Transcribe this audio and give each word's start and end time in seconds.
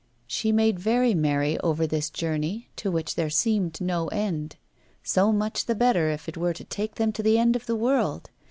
She 0.25 0.51
made 0.51 0.79
very 0.79 1.13
merry 1.13 1.59
over 1.59 1.85
this 1.85 2.09
journey, 2.09 2.69
to 2.77 2.89
which 2.89 3.13
there 3.13 3.29
seemed 3.29 3.79
no 3.79 4.07
end. 4.07 4.55
So 5.03 5.31
much 5.31 5.65
the 5.67 5.75
better 5.75 6.09
if 6.09 6.27
it 6.27 6.37
were 6.37 6.53
to 6.53 6.63
take 6.63 6.95
them 6.95 7.11
to 7.11 7.21
the 7.21 7.37
end 7.37 7.55
of 7.55 7.67
the 7.67 7.75
world! 7.75 8.31